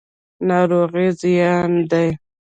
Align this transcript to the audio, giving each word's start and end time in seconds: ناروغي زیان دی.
ناروغي 0.47 1.07
زیان 1.19 1.71
دی. 1.89 2.07